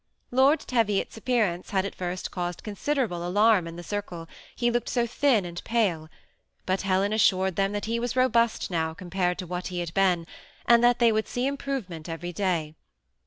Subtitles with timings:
[0.31, 5.05] Lord Teviot's appearance had at first caused considerable alarm in the circle, he looked so
[5.05, 6.09] thin and pale;
[6.65, 9.93] but Helen assured them that he was ro bust now, compared to what he had
[9.93, 10.25] been,
[10.65, 11.23] and that they THE SEMI ATTACHED COUPLE.
[11.23, 12.73] 343 would see improvement every day.